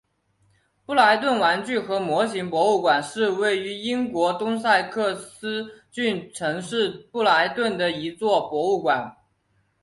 [0.83, 9.15] 布莱顿玩具和模型博物馆是位于英国东萨塞克斯郡城市布莱顿的一座博物馆。